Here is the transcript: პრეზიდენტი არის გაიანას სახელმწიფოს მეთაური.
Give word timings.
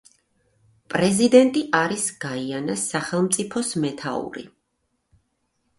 პრეზიდენტი 0.93 1.63
არის 1.81 2.07
გაიანას 2.25 2.89
სახელმწიფოს 2.95 3.71
მეთაური. 3.87 4.49